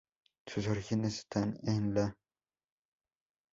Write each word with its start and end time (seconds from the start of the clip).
Sus 0.47 0.67
orígenes 0.67 1.19
están 1.19 1.59
en 1.61 1.93
la 1.93 2.05
H. 2.05 2.13
Cd. 2.17 2.17